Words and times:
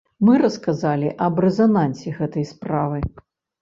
Мы 0.29 0.37
расказалі 0.43 1.13
аб 1.27 1.43
рэзанансе 1.47 2.17
гэтай 2.19 2.53
справы. 2.57 2.99